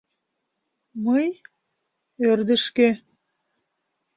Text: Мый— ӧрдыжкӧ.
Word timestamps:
Мый— 1.03 1.27
ӧрдыжкӧ. 2.29 2.89